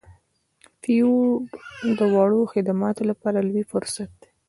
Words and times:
فیور 0.81 1.27
د 1.97 1.99
وړو 2.13 2.41
خدماتو 2.53 3.01
لپاره 3.11 3.45
لوی 3.47 3.63
فرصت 3.71 4.09
دی. 4.21 4.29